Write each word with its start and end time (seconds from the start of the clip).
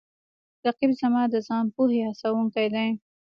رقیب 0.65 0.91
زما 0.99 1.23
د 1.29 1.35
ځان 1.47 1.65
پوهې 1.75 1.99
هڅوونکی 2.07 2.67
دی 2.73 2.89